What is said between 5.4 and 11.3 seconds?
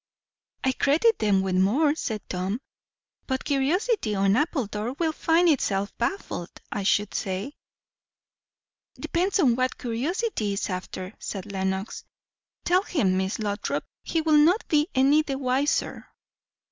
itself baffled, I should say." "Depends on what curiosity is after,"